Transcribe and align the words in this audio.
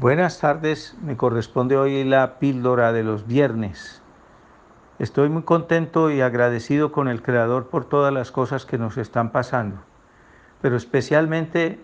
Buenas 0.00 0.38
tardes, 0.40 0.96
me 1.02 1.18
corresponde 1.18 1.76
hoy 1.76 2.04
la 2.04 2.38
píldora 2.38 2.90
de 2.90 3.04
los 3.04 3.26
viernes. 3.26 4.00
Estoy 4.98 5.28
muy 5.28 5.42
contento 5.42 6.10
y 6.10 6.22
agradecido 6.22 6.90
con 6.90 7.06
el 7.06 7.20
Creador 7.20 7.68
por 7.68 7.84
todas 7.84 8.10
las 8.10 8.30
cosas 8.30 8.64
que 8.64 8.78
nos 8.78 8.96
están 8.96 9.30
pasando, 9.30 9.76
pero 10.62 10.78
especialmente 10.78 11.78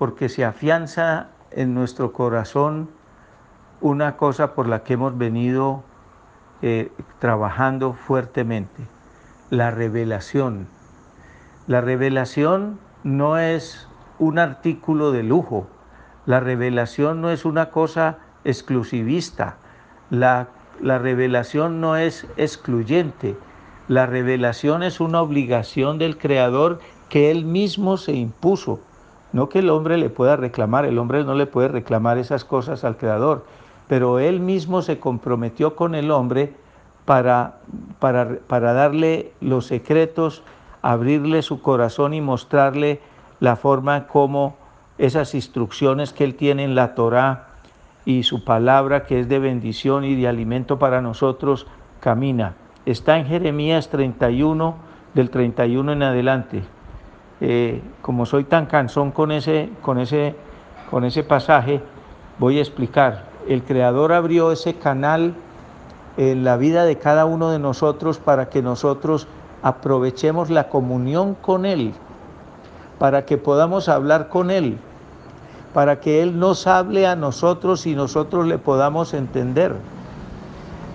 porque 0.00 0.28
se 0.28 0.44
afianza 0.44 1.28
en 1.52 1.72
nuestro 1.72 2.12
corazón 2.12 2.90
una 3.80 4.16
cosa 4.16 4.52
por 4.54 4.66
la 4.66 4.82
que 4.82 4.94
hemos 4.94 5.16
venido 5.16 5.84
eh, 6.62 6.90
trabajando 7.20 7.92
fuertemente, 7.92 8.82
la 9.48 9.70
revelación. 9.70 10.66
La 11.68 11.80
revelación 11.80 12.80
no 13.04 13.38
es 13.38 13.86
un 14.18 14.40
artículo 14.40 15.12
de 15.12 15.22
lujo, 15.22 15.68
la 16.26 16.40
revelación 16.40 17.20
no 17.20 17.30
es 17.30 17.44
una 17.44 17.70
cosa 17.70 18.18
exclusivista, 18.44 19.56
la, 20.10 20.48
revelación 20.80 21.80
no 21.80 21.96
es 21.96 22.26
excluyente, 22.36 23.36
la 23.88 24.06
revelación 24.06 24.82
es 24.82 25.00
una 25.00 25.22
obligación 25.22 25.98
del 25.98 26.18
Creador 26.18 26.80
que 27.08 27.30
Él 27.30 27.44
mismo 27.44 27.96
se 27.96 28.12
impuso. 28.12 28.80
No 29.32 29.48
que 29.48 29.60
el 29.60 29.70
hombre 29.70 29.96
le 29.96 30.10
pueda 30.10 30.36
reclamar, 30.36 30.84
el 30.84 30.98
hombre 30.98 31.24
no 31.24 31.34
le 31.34 31.46
puede 31.46 31.68
reclamar 31.68 32.18
esas 32.18 32.44
cosas 32.44 32.84
al 32.84 32.96
Creador, 32.96 33.44
pero 33.88 34.18
Él 34.18 34.40
mismo 34.40 34.82
se 34.82 34.98
comprometió 34.98 35.76
con 35.76 35.94
el 35.94 36.10
hombre 36.10 36.54
para, 37.04 37.58
para, 37.98 38.38
para 38.46 38.72
darle 38.72 39.32
los 39.40 39.66
secretos, 39.66 40.42
abrirle 40.82 41.42
su 41.42 41.62
corazón 41.62 42.14
y 42.14 42.20
mostrarle 42.20 43.00
la 43.38 43.56
forma 43.56 44.06
como 44.06 44.56
esas 45.00 45.34
instrucciones 45.34 46.12
que 46.12 46.24
Él 46.24 46.34
tiene 46.34 46.62
en 46.62 46.74
la 46.74 46.94
Torá 46.94 47.48
y 48.04 48.22
su 48.22 48.44
palabra 48.44 49.04
que 49.04 49.20
es 49.20 49.28
de 49.28 49.38
bendición 49.38 50.04
y 50.04 50.14
de 50.14 50.28
alimento 50.28 50.78
para 50.78 51.00
nosotros, 51.00 51.66
camina. 52.00 52.54
Está 52.84 53.18
en 53.18 53.26
Jeremías 53.26 53.88
31, 53.88 54.74
del 55.14 55.30
31 55.30 55.92
en 55.92 56.02
adelante. 56.02 56.62
Eh, 57.40 57.80
como 58.02 58.26
soy 58.26 58.44
tan 58.44 58.66
cansón 58.66 59.10
con 59.10 59.32
ese, 59.32 59.70
con, 59.80 59.98
ese, 59.98 60.36
con 60.90 61.04
ese 61.04 61.22
pasaje, 61.24 61.80
voy 62.38 62.58
a 62.58 62.60
explicar. 62.60 63.24
El 63.48 63.62
Creador 63.62 64.12
abrió 64.12 64.52
ese 64.52 64.74
canal 64.74 65.34
en 66.18 66.44
la 66.44 66.58
vida 66.58 66.84
de 66.84 66.98
cada 66.98 67.24
uno 67.24 67.50
de 67.50 67.58
nosotros 67.58 68.18
para 68.18 68.50
que 68.50 68.60
nosotros 68.60 69.26
aprovechemos 69.62 70.50
la 70.50 70.68
comunión 70.68 71.34
con 71.34 71.64
Él, 71.64 71.94
para 72.98 73.24
que 73.24 73.38
podamos 73.38 73.88
hablar 73.88 74.28
con 74.28 74.50
Él, 74.50 74.78
para 75.74 76.00
que 76.00 76.22
Él 76.22 76.38
nos 76.38 76.66
hable 76.66 77.06
a 77.06 77.16
nosotros 77.16 77.86
y 77.86 77.94
nosotros 77.94 78.46
le 78.46 78.58
podamos 78.58 79.14
entender. 79.14 79.76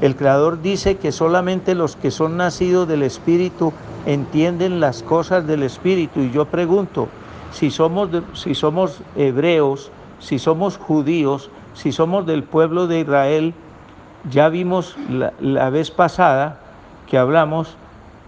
El 0.01 0.15
Creador 0.15 0.61
dice 0.61 0.97
que 0.97 1.11
solamente 1.11 1.73
los 1.73 1.95
que 1.95 2.11
son 2.11 2.35
nacidos 2.37 2.87
del 2.87 3.01
Espíritu 3.01 3.71
entienden 4.05 4.79
las 4.79 5.03
cosas 5.03 5.47
del 5.47 5.63
Espíritu. 5.63 6.19
Y 6.19 6.31
yo 6.31 6.45
pregunto, 6.45 7.07
si 7.51 7.71
somos, 7.71 8.09
si 8.33 8.55
somos 8.55 8.99
hebreos, 9.15 9.91
si 10.19 10.37
somos 10.39 10.77
judíos, 10.77 11.49
si 11.73 11.93
somos 11.93 12.25
del 12.25 12.43
pueblo 12.43 12.87
de 12.87 12.99
Israel, 12.99 13.53
ya 14.29 14.49
vimos 14.49 14.95
la, 15.39 15.69
vez 15.69 15.91
pasada 15.91 16.59
que 17.07 17.17
hablamos 17.17 17.77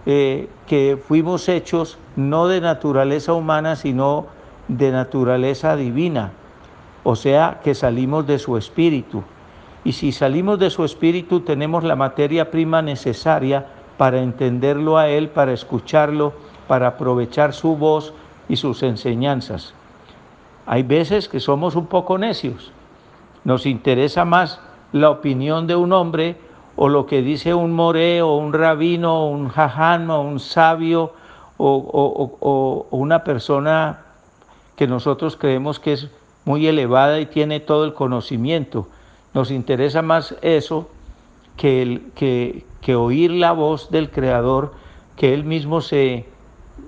eh, 0.06 0.48
que 0.66 0.98
fuimos 1.06 1.48
hechos 1.48 1.98
no 2.16 2.48
de 2.48 2.60
naturaleza 2.60 3.34
humana, 3.34 3.76
sino 3.76 4.26
de 4.68 4.90
naturaleza 4.92 5.76
divina 5.76 6.32
o 7.10 7.16
sea 7.16 7.60
que 7.64 7.74
salimos 7.74 8.26
de 8.26 8.38
su 8.38 8.58
espíritu. 8.58 9.22
Y 9.82 9.92
si 9.92 10.12
salimos 10.12 10.58
de 10.58 10.68
su 10.68 10.84
espíritu 10.84 11.40
tenemos 11.40 11.82
la 11.82 11.96
materia 11.96 12.50
prima 12.50 12.82
necesaria 12.82 13.66
para 13.96 14.20
entenderlo 14.20 14.98
a 14.98 15.08
Él, 15.08 15.30
para 15.30 15.54
escucharlo, 15.54 16.34
para 16.66 16.88
aprovechar 16.88 17.54
su 17.54 17.76
voz 17.76 18.12
y 18.46 18.56
sus 18.56 18.82
enseñanzas. 18.82 19.72
Hay 20.66 20.82
veces 20.82 21.30
que 21.30 21.40
somos 21.40 21.76
un 21.76 21.86
poco 21.86 22.18
necios. 22.18 22.72
Nos 23.44 23.64
interesa 23.64 24.26
más 24.26 24.60
la 24.92 25.08
opinión 25.08 25.66
de 25.66 25.76
un 25.76 25.94
hombre 25.94 26.36
o 26.76 26.90
lo 26.90 27.06
que 27.06 27.22
dice 27.22 27.54
un 27.54 27.72
moré 27.72 28.20
o 28.20 28.36
un 28.36 28.52
rabino 28.52 29.28
un 29.28 29.48
jaján 29.48 30.10
o 30.10 30.20
un 30.20 30.38
sabio 30.40 31.14
o 31.56 32.86
una 32.90 33.24
persona 33.24 34.07
que 34.78 34.86
nosotros 34.86 35.36
creemos 35.36 35.80
que 35.80 35.92
es 35.92 36.08
muy 36.44 36.68
elevada 36.68 37.18
y 37.18 37.26
tiene 37.26 37.58
todo 37.58 37.84
el 37.84 37.94
conocimiento. 37.94 38.86
Nos 39.34 39.50
interesa 39.50 40.02
más 40.02 40.36
eso 40.40 40.88
que, 41.56 41.82
el, 41.82 42.12
que, 42.14 42.64
que 42.80 42.94
oír 42.94 43.32
la 43.32 43.50
voz 43.50 43.90
del 43.90 44.08
Creador 44.08 44.72
que 45.16 45.34
Él 45.34 45.42
mismo 45.42 45.80
se, 45.80 46.26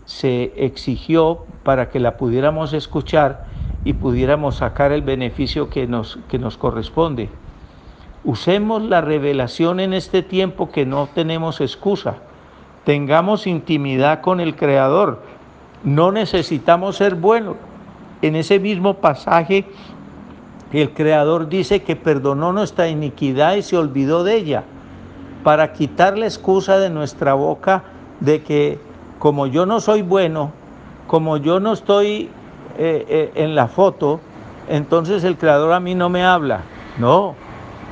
se 0.05 0.53
exigió 0.55 1.47
para 1.65 1.89
que 1.89 1.99
la 1.99 2.17
pudiéramos 2.17 2.75
escuchar 2.75 3.47
y 3.85 3.95
pudiéramos 3.95 4.59
sacar 4.59 4.93
el 4.93 5.03
beneficio 5.03 5.69
que 5.69 5.89
nos, 5.89 6.21
que 6.29 6.39
nos 6.39 6.57
corresponde. 6.57 7.29
Usemos 8.23 8.83
la 8.85 9.01
revelación 9.01 9.81
en 9.81 9.95
este 9.95 10.23
tiempo 10.23 10.71
que 10.71 10.87
no 10.87 11.09
tenemos 11.13 11.61
excusa. 11.61 12.19
Tengamos 12.85 13.49
intimidad 13.49 14.21
con 14.21 14.39
el 14.39 14.55
Creador. 14.55 15.23
No 15.83 16.13
necesitamos 16.13 16.97
ser 16.97 17.17
buenos, 17.17 17.57
en 18.23 18.37
ese 18.37 18.59
mismo 18.59 18.95
pasaje, 18.95 19.65
el 20.73 20.93
Creador 20.93 21.49
dice 21.49 21.83
que 21.83 21.97
perdonó 21.97 22.53
nuestra 22.53 22.89
iniquidad 22.89 23.55
y 23.55 23.63
se 23.63 23.77
olvidó 23.77 24.25
de 24.25 24.37
ella, 24.37 24.65
para 25.43 25.73
quitar 25.73 26.19
la 26.19 26.27
excusa 26.27 26.79
de 26.79 26.91
nuestra 26.91 27.35
boca 27.35 27.83
de 28.21 28.43
que 28.43 28.79
como 29.19 29.47
yo 29.47 29.67
no 29.67 29.81
soy 29.81 30.03
bueno, 30.03 30.53
como 31.07 31.39
yo 31.39 31.61
no 31.61 31.73
estoy 31.73 32.31
eh, 32.79 33.05
eh, 33.09 33.33
en 33.35 33.55
la 33.55 33.69
foto, 33.69 34.21
entonces 34.69 35.25
el 35.25 35.37
Creador 35.37 35.73
a 35.73 35.81
mí 35.81 35.95
no 35.95 36.09
me 36.09 36.25
habla. 36.25 36.63
No, 36.99 37.35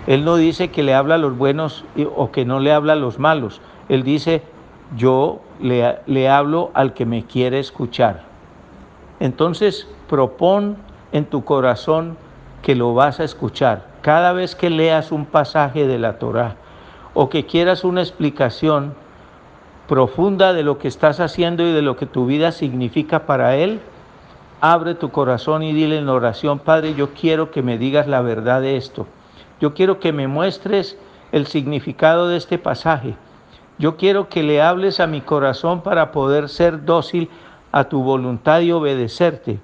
Él 0.06 0.24
no 0.24 0.36
dice 0.36 0.68
que 0.68 0.82
le 0.82 0.94
habla 0.94 1.16
a 1.16 1.18
los 1.18 1.36
buenos 1.36 1.84
o 2.16 2.30
que 2.30 2.44
no 2.44 2.60
le 2.60 2.72
habla 2.72 2.92
a 2.92 2.96
los 2.96 3.18
malos. 3.18 3.60
Él 3.88 4.04
dice, 4.04 4.42
yo 4.96 5.40
le, 5.60 5.98
le 6.06 6.28
hablo 6.28 6.70
al 6.74 6.94
que 6.94 7.06
me 7.06 7.24
quiere 7.24 7.58
escuchar. 7.58 8.22
Entonces, 9.20 9.88
propón 10.08 10.76
en 11.12 11.26
tu 11.26 11.44
corazón 11.44 12.16
que 12.62 12.74
lo 12.74 12.94
vas 12.94 13.20
a 13.20 13.24
escuchar. 13.24 13.86
Cada 14.02 14.32
vez 14.32 14.56
que 14.56 14.70
leas 14.70 15.12
un 15.12 15.26
pasaje 15.26 15.86
de 15.86 15.98
la 15.98 16.18
Torá 16.18 16.56
o 17.14 17.28
que 17.28 17.46
quieras 17.46 17.84
una 17.84 18.00
explicación 18.00 18.94
profunda 19.86 20.52
de 20.52 20.62
lo 20.62 20.78
que 20.78 20.88
estás 20.88 21.20
haciendo 21.20 21.62
y 21.66 21.72
de 21.72 21.82
lo 21.82 21.96
que 21.96 22.06
tu 22.06 22.26
vida 22.26 22.52
significa 22.52 23.26
para 23.26 23.56
Él, 23.56 23.80
abre 24.60 24.94
tu 24.94 25.10
corazón 25.10 25.62
y 25.62 25.72
dile 25.72 25.98
en 25.98 26.08
oración, 26.08 26.58
Padre, 26.58 26.94
yo 26.94 27.14
quiero 27.14 27.50
que 27.50 27.62
me 27.62 27.78
digas 27.78 28.06
la 28.06 28.20
verdad 28.20 28.60
de 28.60 28.76
esto. 28.76 29.06
Yo 29.60 29.74
quiero 29.74 29.98
que 29.98 30.12
me 30.12 30.28
muestres 30.28 30.98
el 31.32 31.46
significado 31.46 32.28
de 32.28 32.36
este 32.36 32.58
pasaje. 32.58 33.16
Yo 33.78 33.96
quiero 33.96 34.28
que 34.28 34.42
le 34.42 34.60
hables 34.60 35.00
a 35.00 35.06
mi 35.06 35.20
corazón 35.20 35.82
para 35.82 36.12
poder 36.12 36.48
ser 36.48 36.84
dócil 36.84 37.30
a 37.70 37.84
tu 37.84 38.02
voluntad 38.02 38.60
y 38.60 38.72
obedecerte 38.72 39.60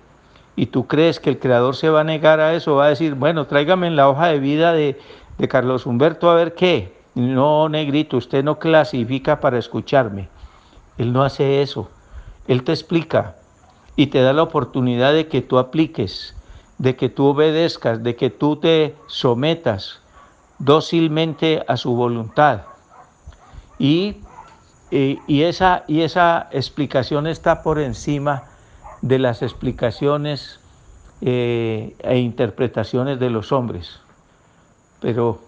y 0.57 0.67
tú 0.67 0.87
crees 0.87 1.19
que 1.19 1.31
el 1.31 1.39
creador 1.39 1.75
se 1.75 1.91
va 1.91 2.01
a 2.01 2.05
negar 2.05 2.41
a 2.41 2.55
eso, 2.55 2.77
va 2.77 2.87
a 2.87 2.91
decir, 2.91 3.15
bueno, 3.15 3.47
tráigame 3.47 3.87
en 3.87 3.97
la 3.97 4.09
hoja 4.09 4.29
de 4.29 4.39
vida 4.39 4.73
de, 4.73 4.99
de 5.39 5.49
Carlos 5.49 5.87
Humberto 5.87 6.31
a 6.31 6.35
ver 6.35 6.55
qué. 6.55 6.95
No, 7.15 7.69
negrito, 7.69 8.17
usted 8.17 8.43
no 8.45 8.59
clasifica 8.59 9.41
para 9.41 9.59
escucharme. 9.59 10.29
Él 10.99 11.13
no 11.13 11.23
hace 11.23 11.63
eso. 11.63 11.91
Él 12.47 12.63
te 12.63 12.73
explica 12.73 13.37
y 13.97 14.09
te 14.09 14.21
da 14.21 14.33
la 14.33 14.43
oportunidad 14.43 15.13
de 15.13 15.29
que 15.29 15.43
tú 15.43 15.59
apliques, 15.59 16.37
de 16.79 16.97
que 16.97 17.09
tú 17.09 17.27
obedezcas, 17.27 18.03
de 18.03 18.17
que 18.17 18.31
tú 18.31 18.57
te 18.57 18.95
sometas 19.07 20.01
dócilmente 20.59 21.65
a 21.67 21.77
su 21.77 21.95
voluntad. 21.95 22.63
Y, 23.79 24.19
y, 24.91 25.19
y 25.27 25.43
esa, 25.43 25.85
y 25.89 26.03
esa 26.03 26.49
explicación 26.53 27.27
está 27.27 27.63
por 27.63 27.81
encima 27.81 28.54
de 29.05 29.19
las 29.19 29.43
explicaciones 29.43 30.61
eh, 31.21 31.95
e 31.99 32.19
interpretaciones 32.21 33.21
de 33.21 33.29
los 33.29 33.53
hombres. 33.53 34.01
Pero 35.01 35.41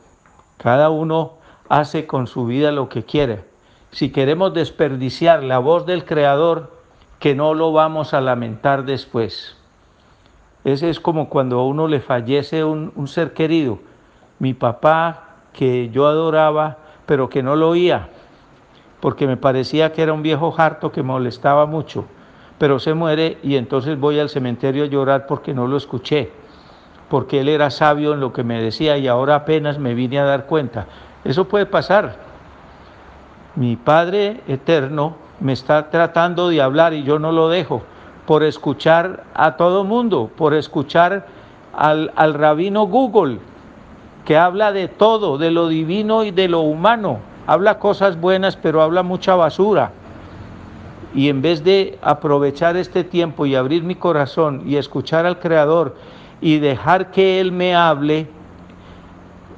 cada 0.59 0.91
uno 0.91 1.39
hace 1.71 2.07
con 2.07 2.27
su 2.27 2.45
vida 2.45 2.71
lo 2.71 2.91
que 2.91 3.05
quiere. 3.05 3.45
Si 3.93 4.13
queremos 4.13 4.53
desperdiciar 4.53 5.43
la 5.43 5.59
voz 5.59 5.87
del 5.87 6.05
Creador, 6.05 6.71
que 7.19 7.35
no 7.35 7.55
lo 7.55 7.73
vamos 7.73 8.13
a 8.13 8.21
lamentar 8.21 8.85
después. 8.85 9.57
Ese 10.65 10.91
es 10.91 11.01
como 11.01 11.31
cuando 11.31 11.59
a 11.59 11.67
uno 11.67 11.89
le 11.89 12.01
fallece 12.01 12.63
un, 12.63 12.93
un 12.95 13.09
ser 13.09 13.33
querido. 13.33 13.79
Mi 14.39 14.53
papá, 14.53 15.37
que 15.55 15.89
yo 15.89 16.07
adoraba, 16.07 16.77
pero 17.07 17.31
que 17.31 17.43
no 17.43 17.57
lo 17.57 17.71
oía, 17.71 18.11
porque 19.01 19.27
me 19.27 19.39
parecía 19.39 19.95
que 19.95 20.03
era 20.03 20.13
un 20.13 20.23
viejo 20.23 20.55
harto 20.59 20.93
que 20.93 21.03
molestaba 21.03 21.65
mucho 21.65 22.05
pero 22.59 22.79
se 22.79 22.95
muere 22.95 23.39
y 23.43 23.57
entonces 23.57 23.99
voy 23.99 24.19
al 24.19 24.29
cementerio 24.29 24.85
a 24.85 24.89
llorar 24.89 25.27
porque 25.27 25.55
no 25.55 25.67
lo 25.67 25.77
escuché. 25.77 26.31
porque 27.09 27.41
él 27.41 27.49
era 27.49 27.71
sabio 27.71 28.15
en 28.15 28.21
lo 28.21 28.33
que 28.33 28.43
me 28.43 28.61
decía 28.61 28.99
y 28.99 29.07
ahora 29.07 29.37
apenas 29.37 29.79
me 29.79 29.95
vine 29.95 30.19
a 30.19 30.25
dar 30.25 30.47
cuenta. 30.47 30.87
Eso 31.25 31.47
puede 31.47 31.67
pasar. 31.67 32.17
Mi 33.55 33.77
Padre 33.77 34.41
eterno 34.49 35.15
me 35.39 35.53
está 35.53 35.91
tratando 35.91 36.49
de 36.49 36.61
hablar 36.61 36.95
y 36.95 37.05
yo 37.05 37.19
no 37.19 37.31
lo 37.31 37.49
dejo 37.49 37.83
por 38.27 38.43
escuchar 38.43 39.23
a 39.35 39.57
todo 39.57 39.85
mundo, 39.85 40.31
por 40.37 40.53
escuchar 40.53 41.27
al, 41.77 42.13
al 42.17 42.35
rabino 42.35 42.87
Google, 42.87 43.39
que 44.25 44.37
habla 44.37 44.73
de 44.73 44.89
todo, 44.89 45.39
de 45.39 45.53
lo 45.53 45.69
divino 45.69 46.25
y 46.25 46.33
de 46.33 46.49
lo 46.49 46.61
humano. 46.61 47.21
Habla 47.47 47.79
cosas 47.79 48.21
buenas, 48.21 48.57
pero 48.57 48.83
habla 48.83 49.05
mucha 49.05 49.37
basura. 49.37 49.93
Y 51.17 51.31
en 51.31 51.41
vez 51.41 51.65
de 51.65 51.99
aprovechar 52.03 52.77
este 52.77 53.03
tiempo 53.03 53.47
y 53.47 53.55
abrir 53.55 53.83
mi 53.83 53.95
corazón 53.95 54.63
y 54.67 54.77
escuchar 54.77 55.25
al 55.25 55.39
Creador 55.39 55.97
y 56.43 56.59
dejar 56.59 57.11
que 57.11 57.41
Él 57.41 57.53
me 57.53 57.75
hable, 57.75 58.29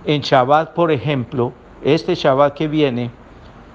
en 0.04 0.22
Shabbat, 0.22 0.72
por 0.72 0.92
ejemplo, 0.92 1.52
este 1.82 2.14
Shabbat 2.14 2.54
que 2.54 2.68
viene, 2.68 3.10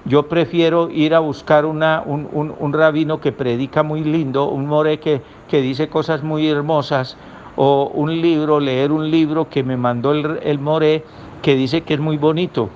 yo 0.06 0.30
prefiero 0.30 0.90
ir 0.90 1.14
a 1.14 1.20
buscar 1.20 1.66
una, 1.66 2.02
un, 2.06 2.74
rabino 2.74 3.20
que 3.20 3.34
predica 3.34 3.84
muy 3.84 4.02
lindo, 4.02 4.48
un 4.48 4.66
more 4.66 5.00
que, 5.02 5.22
que, 5.50 5.62
dice 5.62 5.90
cosas 5.90 6.24
muy 6.24 6.48
hermosas, 6.48 7.18
o 7.58 7.92
un 7.94 8.22
libro, 8.22 8.62
leer 8.62 8.94
un 8.94 9.12
libro 9.12 9.50
que 9.50 9.62
me 9.62 9.76
mandó 9.76 10.14
el, 10.14 10.40
el 10.42 10.58
more 10.58 11.04
que 11.42 11.56
dice 11.56 11.82
que 11.82 11.96
es 11.96 12.00
muy 12.00 12.18
bonito. 12.18 12.70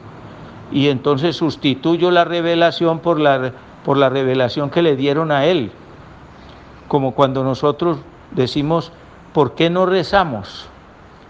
Y 0.70 0.90
entonces 0.90 1.38
sustituyo 1.38 2.12
la 2.12 2.26
revelación 2.26 3.00
por 3.00 3.20
la, 3.20 3.54
por 3.88 3.96
la 3.96 4.10
revelación 4.10 4.70
que 4.70 4.82
le 4.82 4.98
dieron 4.98 5.32
a 5.32 5.46
él. 5.46 5.72
Como 6.90 7.14
cuando 7.14 7.46
nosotros 7.46 8.00
decimos, 8.32 8.92
¿por 9.32 9.56
qué 9.56 9.70
no 9.70 9.86
rezamos? 9.86 10.68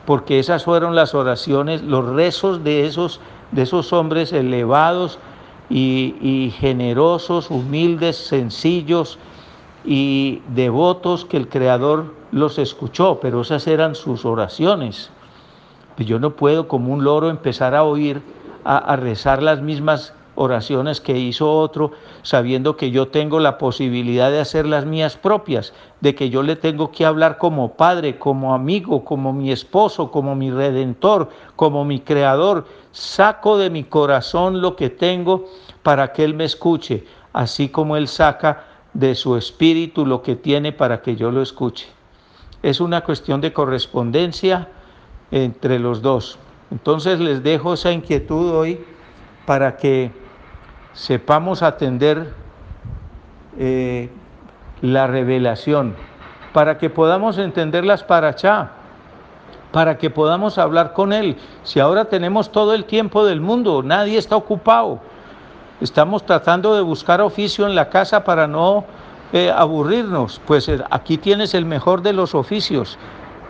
Porque 0.07 0.39
esas 0.39 0.63
fueron 0.63 0.95
las 0.95 1.13
oraciones, 1.13 1.83
los 1.83 2.03
rezos 2.03 2.63
de 2.63 2.87
esos, 2.87 3.21
de 3.51 3.61
esos 3.61 3.93
hombres 3.93 4.33
elevados 4.33 5.19
y, 5.69 6.51
generosos, 6.57 7.51
humildes, 7.51 8.17
sencillos 8.17 9.19
y 9.85 10.41
devotos 10.47 11.25
que 11.25 11.37
el 11.37 11.49
Creador 11.49 12.15
los 12.31 12.57
escuchó, 12.57 13.19
pero 13.21 13.41
esas 13.41 13.67
eran 13.67 13.93
sus 13.93 14.25
oraciones. 14.25 15.11
Pues 15.95 16.07
yo 16.07 16.17
no 16.17 16.31
puedo 16.31 16.67
como 16.67 16.91
un 16.91 17.03
loro 17.03 17.29
empezar 17.29 17.75
a 17.75 17.83
oír, 17.83 18.19
a, 18.65 18.95
rezar 18.95 19.43
las 19.43 19.61
mismas 19.61 20.15
oraciones 20.37 21.01
que 21.01 21.17
hizo 21.17 21.51
otro, 21.51 21.91
sabiendo 22.21 22.77
que 22.77 22.91
yo 22.91 23.09
tengo 23.09 23.39
la 23.39 23.57
posibilidad 23.57 24.31
de 24.31 24.39
hacer 24.39 24.65
las 24.65 24.85
mías 24.85 25.17
propias, 25.17 25.73
de 25.99 26.15
que 26.15 26.29
yo 26.29 26.43
le 26.43 26.55
tengo 26.55 26.91
que 26.91 27.05
hablar 27.05 27.37
como 27.37 27.73
padre, 27.73 28.17
como 28.17 28.53
amigo, 28.53 29.03
como 29.03 29.33
mi 29.33 29.51
esposo, 29.51 30.11
como 30.11 30.35
mi 30.35 30.51
redentor, 30.51 31.29
como 31.55 31.83
mi 31.83 31.99
creador. 31.99 32.65
Saco 32.91 33.57
de 33.57 33.69
mi 33.69 33.83
corazón 33.83 34.61
lo 34.61 34.75
que 34.75 34.89
tengo 34.89 35.45
para 35.83 36.13
que 36.13 36.23
Él 36.23 36.35
me 36.35 36.45
escuche, 36.45 37.03
así 37.33 37.69
como 37.69 37.97
Él 37.97 38.07
saca 38.07 38.65
de 38.93 39.15
su 39.15 39.35
espíritu 39.35 40.05
lo 40.05 40.21
que 40.21 40.35
tiene 40.35 40.71
para 40.71 41.01
que 41.01 41.15
yo 41.15 41.31
lo 41.31 41.41
escuche. 41.41 41.87
Es 42.61 42.79
una 42.79 43.01
cuestión 43.01 43.41
de 43.41 43.53
correspondencia 43.53 44.69
entre 45.31 45.79
los 45.79 46.01
dos. 46.01 46.37
Entonces 46.71 47.19
les 47.19 47.43
dejo 47.43 47.73
esa 47.73 47.91
inquietud 47.91 48.51
hoy 48.51 48.79
para 49.45 49.77
que 49.77 50.11
sepamos 50.97 51.61
atender 51.61 52.33
eh, 53.59 54.09
la 54.81 55.05
revelación, 55.05 55.95
para 56.53 56.79
que 56.79 56.89
podamos 56.89 57.37
entenderlas 57.37 58.03
para 58.03 58.29
allá, 58.29 58.71
para 59.71 59.99
que 59.99 60.09
podamos 60.09 60.57
hablar 60.57 60.93
con 60.93 61.13
Él. 61.13 61.37
Si 61.63 61.79
ahora 61.79 62.05
tenemos 62.05 62.51
todo 62.51 62.73
el 62.73 62.85
tiempo 62.85 63.25
del 63.25 63.41
mundo, 63.41 63.83
nadie 63.83 64.17
está 64.17 64.35
ocupado. 64.35 64.99
Estamos 65.81 66.25
tratando 66.25 66.75
de 66.75 66.81
buscar 66.81 67.21
oficio 67.21 67.67
en 67.67 67.75
la 67.75 67.89
casa 67.89 68.23
para 68.23 68.47
no 68.47 68.83
eh, 69.33 69.53
aburrirnos. 69.55 70.41
Pues 70.47 70.67
eh, 70.67 70.79
aquí 70.89 71.19
tienes 71.19 71.53
el 71.53 71.65
mejor 71.65 72.01
de 72.01 72.13
los 72.13 72.33
oficios. 72.33 72.97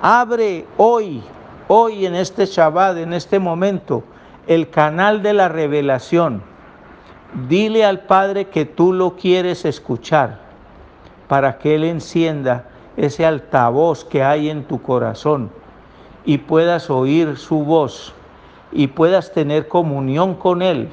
Abre 0.02 0.66
hoy, 0.76 1.24
hoy 1.70 2.06
en 2.06 2.16
este 2.16 2.46
Shabbat, 2.46 2.98
en 2.98 3.14
este 3.14 3.40
momento, 3.40 4.04
el 4.48 4.70
canal 4.70 5.24
de 5.24 5.32
la 5.32 5.48
revelación. 5.48 6.44
Dile 7.48 7.86
al 7.86 8.02
Padre 8.02 8.48
que 8.48 8.66
tú 8.66 8.94
lo 8.94 9.16
quieres 9.16 9.66
escuchar 9.66 10.40
para 11.28 11.58
que 11.60 11.76
Él 11.76 11.84
encienda 11.84 12.66
ese 12.96 13.26
altavoz 13.26 14.06
que 14.06 14.24
hay 14.24 14.50
en 14.50 14.64
tu 14.64 14.82
corazón 14.82 15.52
y 16.26 16.40
puedas 16.40 16.90
oír 16.90 17.38
su 17.38 17.64
voz 17.64 18.14
y 18.72 18.88
puedas 18.88 19.32
tener 19.34 19.68
comunión 19.68 20.36
con 20.36 20.62
Él 20.62 20.90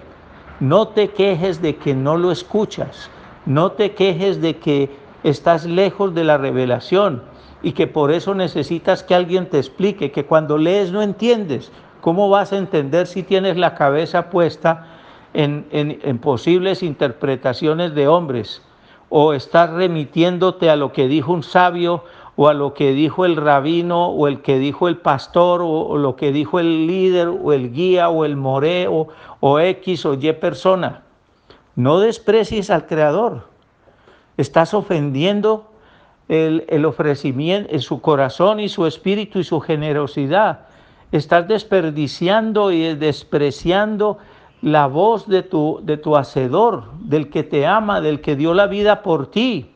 no 0.60 0.88
te 0.88 1.08
quejes 1.08 1.60
de 1.60 1.76
que 1.76 1.94
no 1.94 2.16
lo 2.16 2.30
escuchas, 2.30 3.10
no 3.44 3.72
te 3.72 3.92
quejes 3.92 4.40
de 4.40 4.56
que 4.56 4.90
estás 5.24 5.64
lejos 5.64 6.14
de 6.14 6.24
la 6.24 6.38
revelación 6.38 7.22
y 7.62 7.72
que 7.72 7.86
por 7.86 8.12
eso 8.12 8.34
necesitas 8.34 9.02
que 9.02 9.14
alguien 9.14 9.48
te 9.48 9.58
explique, 9.58 10.12
que 10.12 10.26
cuando 10.26 10.58
lees 10.58 10.92
no 10.92 11.02
entiendes. 11.02 11.72
¿Cómo 12.00 12.28
vas 12.28 12.52
a 12.52 12.58
entender 12.58 13.06
si 13.06 13.22
tienes 13.22 13.56
la 13.56 13.74
cabeza 13.74 14.28
puesta 14.30 14.93
en, 15.34 15.66
en 15.70 16.18
posibles 16.18 16.82
interpretaciones 16.82 17.94
de 17.94 18.08
hombres? 18.08 18.62
¿O 19.10 19.32
estás 19.32 19.70
remitiéndote 19.70 20.70
a 20.70 20.76
lo 20.76 20.92
que 20.92 21.06
dijo 21.06 21.32
un 21.32 21.42
sabio 21.42 22.04
o 22.36 22.48
a 22.48 22.54
lo 22.54 22.74
que 22.74 22.92
dijo 22.92 23.24
el 23.24 23.36
rabino 23.36 24.08
o 24.08 24.26
el 24.26 24.40
que 24.42 24.58
dijo 24.58 24.88
el 24.88 24.96
pastor 24.96 25.60
o, 25.62 25.96
lo 25.98 26.16
que 26.16 26.32
dijo 26.32 26.58
el 26.58 26.86
líder 26.86 27.28
o 27.28 27.52
el 27.52 27.72
guía 27.72 28.08
o 28.08 28.24
el 28.24 28.36
more 28.36 28.88
o, 28.88 29.60
X 29.60 30.06
o 30.06 30.14
Y 30.14 30.32
persona. 30.32 31.02
No 31.76 32.00
desprecies 32.00 32.70
al 32.70 32.86
Creador. 32.86 33.48
Estás 34.36 34.74
ofendiendo 34.74 35.70
el, 36.28 36.64
el 36.68 36.84
ofrecimiento 36.84 37.72
en 37.72 37.80
su 37.80 38.00
corazón 38.00 38.58
y 38.58 38.68
su 38.68 38.86
espíritu 38.86 39.38
y 39.38 39.44
su 39.44 39.60
generosidad. 39.60 40.60
Estás 41.12 41.46
desperdiciando 41.46 42.72
y 42.72 42.94
despreciando 42.94 44.18
la 44.64 44.86
voz 44.86 45.28
de 45.28 45.42
tu, 45.42 45.80
de 45.82 45.98
tu 45.98 46.16
hacedor, 46.16 46.84
del 47.00 47.28
que 47.28 47.42
te 47.42 47.66
ama, 47.66 48.00
del 48.00 48.22
que 48.22 48.34
dio 48.34 48.54
la 48.54 48.66
vida 48.66 49.02
por 49.02 49.26
ti. 49.26 49.70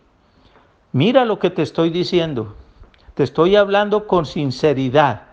Mira 0.93 1.27
lo 1.27 1.39
que 1.39 1.51
te 1.51 1.61
estoy 1.61 1.91
diciendo. 1.91 2.55
Te 3.13 3.23
estoy 3.23 3.55
hablando 3.55 4.07
con 4.07 4.25
sinceridad, 4.25 5.25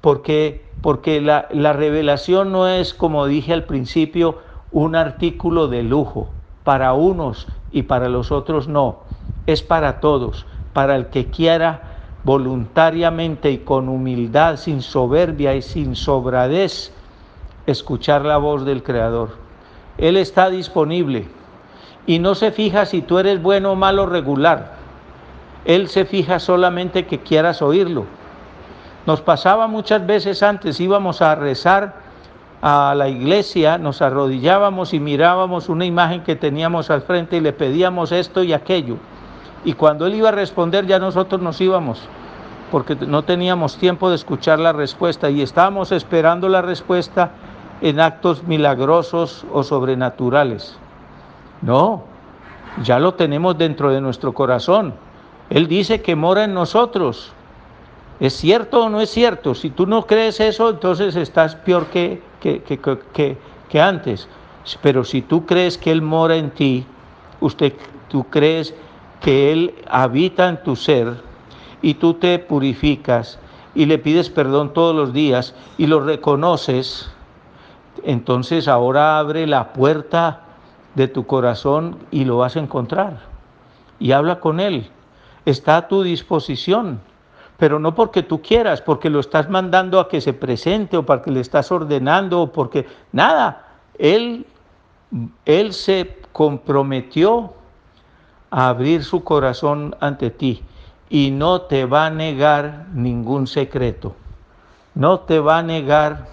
porque, 0.00 0.64
porque 0.80 1.20
la, 1.20 1.48
la 1.50 1.74
revelación 1.74 2.50
no 2.50 2.66
es, 2.66 2.94
como 2.94 3.26
dije 3.26 3.52
al 3.52 3.64
principio, 3.64 4.38
un 4.72 4.96
artículo 4.96 5.68
de 5.68 5.82
lujo. 5.82 6.30
Para 6.64 6.94
unos 6.94 7.46
y 7.70 7.82
para 7.82 8.08
los 8.08 8.32
otros 8.32 8.68
no. 8.68 9.00
Es 9.46 9.62
para 9.62 10.00
todos, 10.00 10.46
para 10.72 10.96
el 10.96 11.08
que 11.08 11.26
quiera 11.26 11.82
voluntariamente 12.24 13.50
y 13.50 13.58
con 13.58 13.90
humildad, 13.90 14.56
sin 14.56 14.80
soberbia 14.80 15.54
y 15.54 15.60
sin 15.60 15.94
sobradez, 15.94 16.94
escuchar 17.70 18.24
la 18.24 18.38
voz 18.38 18.64
del 18.64 18.82
Creador. 18.82 19.36
Él 19.98 20.16
está 20.16 20.48
disponible 20.48 21.28
y 22.06 22.18
no 22.18 22.34
se 22.34 22.50
fija 22.50 22.86
si 22.86 23.02
tú 23.02 23.18
eres 23.18 23.42
bueno 23.42 23.74
malo 23.74 24.06
regular. 24.06 24.72
Él 25.66 25.88
se 25.88 26.06
fija 26.06 26.38
solamente 26.38 27.06
que 27.06 27.18
quieras 27.18 27.60
oírlo. 27.60 28.06
Nos 29.06 29.20
pasaba 29.20 29.66
muchas 29.66 30.06
veces 30.06 30.42
antes, 30.42 30.80
íbamos 30.80 31.20
a 31.20 31.34
rezar 31.34 31.96
a 32.62 32.94
la 32.96 33.08
iglesia, 33.08 33.76
nos 33.76 34.00
arrodillábamos 34.00 34.94
y 34.94 35.00
mirábamos 35.00 35.68
una 35.68 35.84
imagen 35.84 36.22
que 36.22 36.36
teníamos 36.36 36.90
al 36.90 37.02
frente 37.02 37.36
y 37.36 37.40
le 37.40 37.52
pedíamos 37.52 38.12
esto 38.12 38.42
y 38.42 38.54
aquello. 38.54 38.96
Y 39.64 39.74
cuando 39.74 40.06
él 40.06 40.14
iba 40.14 40.30
a 40.30 40.32
responder 40.32 40.86
ya 40.86 40.98
nosotros 40.98 41.42
nos 41.42 41.60
íbamos, 41.60 42.00
porque 42.70 42.96
no 42.96 43.24
teníamos 43.24 43.76
tiempo 43.76 44.08
de 44.08 44.16
escuchar 44.16 44.58
la 44.58 44.72
respuesta 44.72 45.28
y 45.28 45.42
estábamos 45.42 45.92
esperando 45.92 46.48
la 46.48 46.62
respuesta 46.62 47.32
en 47.80 48.00
actos 48.00 48.44
milagrosos 48.44 49.44
o 49.52 49.62
sobrenaturales. 49.62 50.76
No, 51.62 52.04
ya 52.82 52.98
lo 52.98 53.14
tenemos 53.14 53.58
dentro 53.58 53.90
de 53.90 54.00
nuestro 54.00 54.32
corazón. 54.32 54.94
Él 55.50 55.66
dice 55.66 56.02
que 56.02 56.16
mora 56.16 56.44
en 56.44 56.54
nosotros. 56.54 57.32
¿Es 58.20 58.34
cierto 58.34 58.84
o 58.84 58.88
no 58.88 59.00
es 59.00 59.10
cierto? 59.10 59.54
Si 59.54 59.70
tú 59.70 59.86
no 59.86 60.06
crees 60.06 60.40
eso, 60.40 60.70
entonces 60.70 61.14
estás 61.16 61.54
peor 61.54 61.86
que, 61.86 62.20
que, 62.40 63.80
antes. 63.80 64.28
Pero 64.82 65.04
si 65.04 65.22
tú 65.22 65.46
crees 65.46 65.78
que 65.78 65.90
Él 65.90 66.02
mora 66.02 66.36
en 66.36 66.50
ti, 66.50 66.84
usted, 67.40 67.74
tú 68.08 68.24
crees 68.24 68.74
que 69.20 69.52
Él 69.52 69.74
habita 69.88 70.48
en 70.48 70.62
tu 70.62 70.76
ser 70.76 71.22
y 71.80 71.94
tú 71.94 72.14
te 72.14 72.38
purificas 72.38 73.38
y 73.74 73.86
le 73.86 73.98
pides 73.98 74.30
perdón 74.30 74.72
todos 74.72 74.94
los 74.94 75.12
días 75.12 75.54
y 75.78 75.86
lo 75.86 76.00
reconoces, 76.00 77.10
entonces 78.04 78.68
ahora 78.68 79.18
abre 79.18 79.46
la 79.46 79.72
puerta 79.72 80.40
de 80.94 81.08
tu 81.08 81.26
corazón 81.26 81.98
y 82.10 82.24
lo 82.24 82.38
vas 82.38 82.56
a 82.56 82.60
encontrar. 82.60 83.20
Y 83.98 84.12
habla 84.12 84.40
con 84.40 84.60
Él 84.60 84.90
está 85.50 85.78
a 85.78 85.88
tu 85.88 86.02
disposición. 86.02 87.00
pero 87.56 87.80
no 87.80 87.92
porque 87.92 88.22
tú 88.22 88.40
quieras, 88.40 88.80
porque 88.80 89.10
lo 89.10 89.18
estás 89.18 89.50
mandando 89.50 89.98
a 89.98 90.08
que 90.08 90.20
se 90.20 90.32
presente 90.32 90.96
o 90.96 91.04
porque 91.04 91.32
le 91.32 91.40
estás 91.40 91.72
ordenando 91.72 92.42
o 92.42 92.52
porque 92.52 92.86
nada. 93.10 93.66
Él, 93.98 94.46
él 95.44 95.72
se 95.72 96.18
comprometió 96.32 97.54
a 98.52 98.68
abrir 98.68 99.02
su 99.02 99.24
corazón 99.24 99.96
ante 99.98 100.30
ti 100.30 100.62
y 101.10 101.32
no 101.32 101.62
te 101.62 101.84
va 101.84 102.06
a 102.06 102.10
negar 102.10 102.86
ningún 102.94 103.48
secreto. 103.48 104.14
No 104.94 105.20
te 105.20 105.40
va 105.40 105.58
a 105.58 105.62
negar 105.64 106.28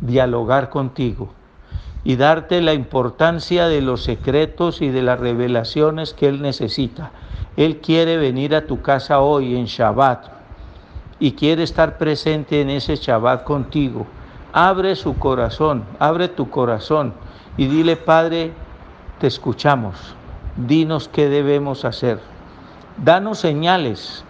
dialogar 0.00 0.70
contigo 0.70 1.30
y 2.04 2.16
darte 2.16 2.60
la 2.60 2.74
importancia 2.74 3.66
de 3.66 3.80
los 3.80 4.04
secretos 4.04 4.82
y 4.82 4.90
de 4.90 5.02
las 5.02 5.18
revelaciones 5.18 6.12
que 6.12 6.28
Él 6.28 6.42
necesita. 6.42 7.10
Él 7.56 7.78
quiere 7.78 8.16
venir 8.16 8.54
a 8.54 8.66
tu 8.66 8.82
casa 8.82 9.20
hoy 9.20 9.56
en 9.56 9.64
Shabbat 9.64 10.26
y 11.18 11.32
quiere 11.32 11.62
estar 11.62 11.96
presente 11.96 12.60
en 12.60 12.68
ese 12.70 12.96
Shabbat 12.96 13.44
contigo. 13.44 14.06
Abre 14.52 14.96
su 14.96 15.18
corazón, 15.18 15.84
abre 15.98 16.28
tu 16.28 16.50
corazón 16.50 17.14
y 17.56 17.66
dile, 17.66 17.96
Padre, 17.96 18.52
te 19.18 19.26
escuchamos, 19.26 20.14
dinos 20.56 21.08
qué 21.08 21.28
debemos 21.28 21.84
hacer. 21.84 22.20
Danos 23.02 23.38
señales 23.38 24.24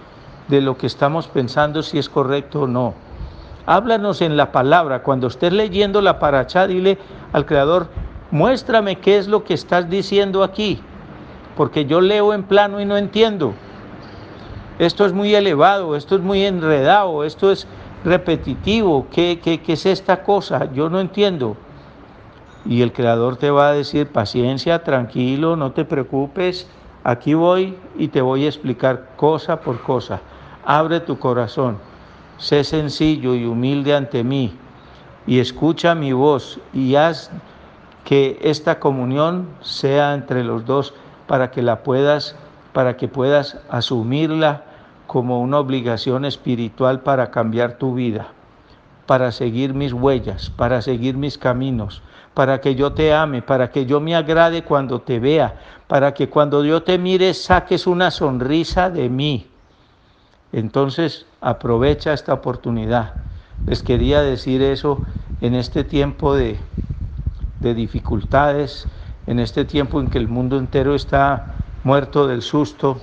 de 0.49 0.61
lo 0.61 0.77
que 0.79 0.87
estamos 0.87 1.27
pensando, 1.27 1.83
si 1.83 1.99
es 1.99 2.09
correcto 2.09 2.63
o 2.63 2.67
no. 2.67 2.95
Háblanos 3.67 4.21
en 4.21 4.37
la 4.37 4.53
palabra. 4.53 5.03
Cuando 5.03 5.29
estés 5.29 5.53
leyendo 5.53 6.03
la 6.03 6.19
paracha, 6.19 6.67
dile 6.67 6.99
al 7.33 7.47
Creador, 7.47 7.89
muéstrame 8.31 8.97
qué 8.97 9.17
es 9.17 9.27
lo 9.27 9.45
que 9.45 9.55
estás 9.55 9.89
diciendo 9.89 10.43
aquí, 10.43 10.81
porque 11.57 11.87
yo 11.87 12.01
leo 12.01 12.35
en 12.35 12.43
plano 12.43 12.81
y 12.81 12.85
no 12.85 12.99
entiendo. 12.99 13.55
Esto 14.79 15.07
es 15.07 15.13
muy 15.13 15.35
elevado, 15.35 15.97
esto 15.97 16.17
es 16.17 16.21
muy 16.21 16.45
enredado, 16.45 17.25
esto 17.25 17.51
es 17.51 17.67
repetitivo. 18.05 19.07
¿Qué, 19.11 19.41
qué, 19.43 19.63
qué 19.63 19.75
es 19.75 19.87
esta 19.87 20.23
cosa? 20.23 20.71
Yo 20.75 20.91
no 20.91 21.01
entiendo. 21.01 21.57
Y 22.67 22.83
el 22.83 22.93
Creador 22.93 23.37
te 23.37 23.51
va 23.51 23.69
a 23.69 23.73
decir, 23.73 24.09
paciencia, 24.09 24.83
tranquilo, 24.85 25.57
no 25.57 25.73
te 25.73 25.85
preocupes, 25.85 26.69
aquí 27.03 27.35
voy 27.35 27.77
y 27.97 28.09
te 28.09 28.21
voy 28.21 28.45
a 28.45 28.49
explicar 28.49 29.11
cosa 29.17 29.61
por 29.61 29.81
cosa. 29.81 30.21
Abre 30.65 31.01
tu 31.01 31.19
corazón 31.19 31.79
sé 32.39 32.65
sencillo 32.65 33.35
y 33.35 33.45
humilde 33.45 33.95
ante 33.95 34.25
mí 34.25 34.57
y 35.27 35.39
escucha 35.39 35.95
mi 35.95 36.13
voz 36.13 36.59
y 36.73 36.97
haz 36.97 37.31
que 38.05 38.39
esta 38.43 38.79
comunión 38.79 39.49
sea 39.61 40.15
entre 40.15 40.45
los 40.45 40.67
dos 40.67 40.95
para 41.27 41.51
que 41.51 41.63
la 41.63 41.83
puedas 41.83 42.37
para 42.75 42.97
que 42.97 43.07
puedas 43.09 43.57
asumirla 43.71 44.65
como 45.07 45.41
una 45.41 45.61
obligación 45.61 46.25
espiritual 46.25 47.01
para 47.01 47.31
cambiar 47.31 47.79
tu 47.79 47.95
vida, 47.95 48.33
para 49.07 49.31
seguir 49.31 49.75
mis 49.75 49.93
huellas, 49.93 50.51
para 50.51 50.83
seguir 50.83 51.17
mis 51.17 51.39
caminos, 51.39 52.03
para 52.35 52.61
que 52.61 52.75
yo 52.75 52.93
te 52.93 53.15
ame, 53.15 53.43
para 53.43 53.71
que 53.71 53.87
yo 53.87 54.01
me 54.01 54.17
agrade 54.17 54.65
cuando 54.65 55.01
te 55.01 55.21
vea, 55.21 55.55
para 55.87 56.13
que 56.15 56.29
cuando 56.29 56.65
yo 56.65 56.83
te 56.83 56.99
mire 56.99 57.33
saques 57.33 57.87
una 57.87 58.11
sonrisa 58.11 58.91
de 58.91 59.09
mí. 59.09 59.47
Entonces, 60.53 61.27
aprovecha 61.45 62.15
esta 62.15 62.33
oportunidad. 62.33 63.13
Les 63.67 63.83
quería 63.83 64.23
decir 64.23 64.63
eso 64.63 65.03
en 65.43 65.55
este 65.55 65.85
tiempo 65.85 66.35
de, 66.35 66.59
dificultades, 67.61 68.87
en 69.27 69.39
este 69.39 69.65
tiempo 69.65 70.01
en 70.01 70.09
que 70.09 70.19
el 70.19 70.29
mundo 70.29 70.59
entero 70.59 70.95
está 70.95 71.55
muerto 71.83 72.27
del 72.27 72.41
susto, 72.41 72.99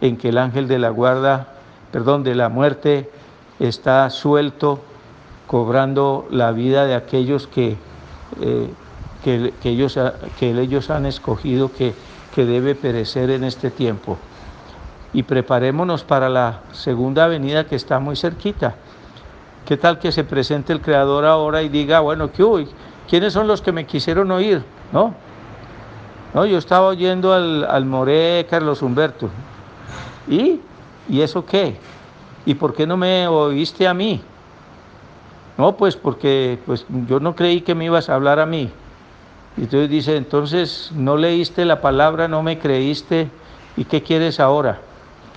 en 0.00 0.16
que 0.16 0.28
el 0.28 0.38
ángel 0.38 0.68
de 0.68 0.78
la 0.78 0.90
guarda, 0.90 1.54
perdón, 1.90 2.22
de 2.22 2.36
la 2.36 2.48
muerte 2.48 3.10
está 3.58 4.08
suelto, 4.10 4.80
cobrando 5.48 6.26
la 6.30 6.52
vida 6.52 6.86
de 6.86 6.94
aquellos 6.94 7.48
que, 7.48 7.76
eh, 8.40 8.70
que, 9.24 9.52
ellos, 9.64 9.98
que 10.38 10.50
ellos 10.50 10.88
han 10.88 11.06
escogido 11.06 11.72
que, 11.72 11.94
que 12.34 12.44
debe 12.44 12.76
perecer 12.76 13.30
en 13.30 13.42
este 13.44 13.70
tiempo 13.70 14.18
y 15.12 15.22
preparémonos 15.22 16.04
para 16.04 16.28
la 16.28 16.60
segunda 16.72 17.26
venida 17.26 17.64
que 17.64 17.76
está 17.76 17.98
muy 17.98 18.16
cerquita. 18.16 18.74
¿Qué 19.66 19.76
tal 19.76 19.98
que 19.98 20.10
se 20.10 20.24
presente 20.24 20.72
el 20.72 20.80
Creador 20.80 21.24
ahora 21.24 21.62
y 21.62 21.68
diga, 21.68 22.00
bueno, 22.00 22.32
¿qué 22.32 22.42
hoy? 22.42 22.68
¿Quiénes 23.08 23.32
son 23.32 23.46
los 23.46 23.62
que 23.62 23.72
me 23.72 23.86
quisieron 23.86 24.30
oír? 24.30 24.62
¿No? 24.92 25.14
No, 26.34 26.46
yo 26.46 26.58
estaba 26.58 26.88
oyendo 26.88 27.32
al, 27.32 27.64
al 27.64 27.84
Moré 27.84 28.46
Carlos 28.48 28.80
Humberto. 28.82 29.28
¿Y? 30.28 30.60
¿Y 31.08 31.20
eso 31.20 31.44
qué? 31.44 31.76
¿Y 32.46 32.54
por 32.54 32.74
qué 32.74 32.86
no 32.86 32.96
me 32.96 33.28
oíste 33.28 33.86
a 33.86 33.94
mí? 33.94 34.20
No, 35.58 35.76
pues 35.76 35.96
porque 35.96 36.58
pues, 36.64 36.86
yo 37.06 37.20
no 37.20 37.36
creí 37.36 37.60
que 37.60 37.74
me 37.74 37.84
ibas 37.84 38.08
a 38.08 38.14
hablar 38.14 38.40
a 38.40 38.46
mí. 38.46 38.70
Y 39.56 39.62
entonces 39.62 39.90
dice, 39.90 40.16
entonces 40.16 40.90
no 40.94 41.16
leíste 41.16 41.66
la 41.66 41.82
palabra, 41.82 42.26
no 42.26 42.42
me 42.42 42.58
creíste, 42.58 43.28
¿y 43.76 43.84
qué 43.84 44.02
quieres 44.02 44.40
ahora? 44.40 44.80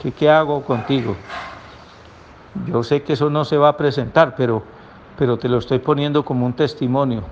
¿Qué, 0.02 0.30
hago 0.30 0.62
contigo? 0.62 1.16
Yo 2.68 2.84
sé 2.84 3.04
que 3.04 3.14
eso 3.14 3.30
no 3.30 3.46
se 3.46 3.58
va 3.58 3.70
a 3.70 3.78
presentar, 3.78 4.36
pero, 4.36 4.64
pero 5.18 5.38
te 5.38 5.50
lo 5.50 5.58
estoy 5.58 5.80
poniendo 5.80 6.24
como 6.24 6.46
un 6.46 6.54
testimonio. 6.54 7.24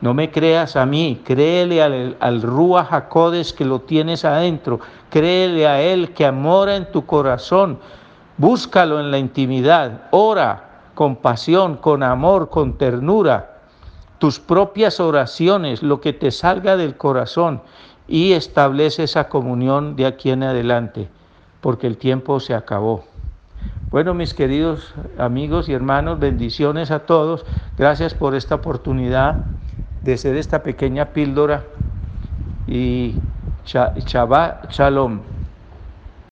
No 0.00 0.12
me 0.12 0.30
creas 0.30 0.76
a 0.76 0.86
mí, 0.86 1.20
créele 1.24 1.82
al, 1.82 2.16
al 2.20 2.42
Rúa 2.42 2.84
Jacodes 2.84 3.52
que 3.52 3.64
lo 3.64 3.80
tienes 3.80 4.24
adentro, 4.24 4.80
créele 5.10 5.66
a 5.66 5.80
Él 5.80 6.12
que 6.12 6.26
amora 6.26 6.76
en 6.76 6.90
tu 6.90 7.06
corazón, 7.06 7.78
búscalo 8.36 9.00
en 9.00 9.10
la 9.10 9.18
intimidad, 9.18 10.08
ora 10.10 10.82
con 10.94 11.16
pasión, 11.16 11.76
con 11.76 12.02
amor, 12.02 12.50
con 12.50 12.76
ternura, 12.76 13.58
tus 14.18 14.40
propias 14.40 15.00
oraciones, 15.00 15.82
lo 15.82 16.00
que 16.00 16.12
te 16.12 16.30
salga 16.30 16.76
del 16.76 16.96
corazón. 16.96 17.62
Y 18.06 18.32
establece 18.32 19.04
esa 19.04 19.28
comunión 19.28 19.96
de 19.96 20.06
aquí 20.06 20.30
en 20.30 20.42
adelante 20.42 21.08
porque 21.64 21.86
el 21.86 21.96
tiempo 21.96 22.40
se 22.40 22.52
acabó. 22.52 23.04
Bueno, 23.90 24.12
mis 24.12 24.34
queridos 24.34 24.94
amigos 25.16 25.66
y 25.70 25.72
hermanos, 25.72 26.18
bendiciones 26.18 26.90
a 26.90 27.06
todos. 27.06 27.46
Gracias 27.78 28.12
por 28.12 28.34
esta 28.34 28.56
oportunidad 28.56 29.46
de 30.02 30.18
ser 30.18 30.36
esta 30.36 30.62
pequeña 30.62 31.06
píldora 31.14 31.64
y 32.66 33.14
Shabbat 33.64 34.72
Shalom. 34.72 35.33